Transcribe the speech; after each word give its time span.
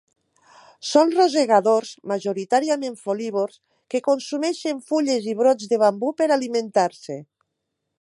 Són 0.91 1.11
rosegadors 1.17 1.91
majoritàriament 2.13 2.97
folívors 3.03 3.61
que 3.95 4.03
consumeixen 4.09 4.83
fulles 4.91 5.31
i 5.35 5.39
brots 5.43 5.73
de 5.75 5.83
bambú 5.87 6.15
per 6.23 6.33
alimentar-se. 6.41 7.25